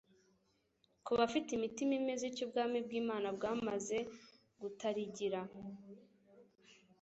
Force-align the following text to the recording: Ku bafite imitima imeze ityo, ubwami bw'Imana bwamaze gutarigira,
Ku 1.05 1.11
bafite 1.19 1.49
imitima 1.53 1.93
imeze 2.01 2.23
ityo, 2.29 2.43
ubwami 2.47 2.77
bw'Imana 2.85 3.27
bwamaze 3.37 3.97
gutarigira, 4.61 5.39